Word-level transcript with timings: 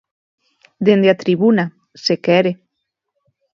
Dende 0.85 1.07
a 1.11 1.19
tribuna, 1.23 1.65
se 2.03 2.15
quere. 2.25 2.51